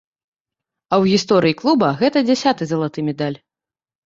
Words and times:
А 0.93 0.97
ў 1.01 1.11
гісторыі 1.11 1.57
клуба 1.61 1.91
гэта 2.01 2.25
дзясяты 2.31 2.63
залаты 2.73 2.99
медаль. 3.13 3.39